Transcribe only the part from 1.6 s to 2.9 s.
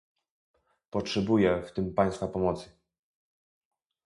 w tym państwa pomocy